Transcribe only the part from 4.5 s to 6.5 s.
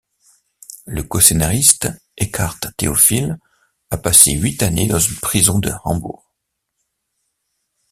années dans une prison de Hambourg.